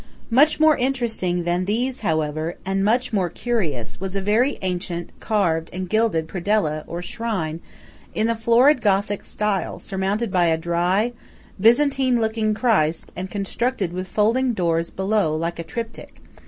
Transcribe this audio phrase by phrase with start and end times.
[0.31, 5.69] Much more interesting than these, however, and much more curious, was a very ancient carved
[5.71, 7.61] and gilded Predella, or shrine,
[8.15, 11.13] in the florid Gothic style, surmounted by a dry,
[11.59, 16.19] Byzantine looking Christ, and constructed with folding doors below, like a triptych.